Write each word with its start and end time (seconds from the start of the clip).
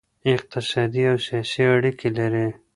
اقتصادي 0.33 1.03
او 1.11 1.17
سیاسي 1.25 1.63
اړیکې 1.75 2.09
لري 2.17 2.47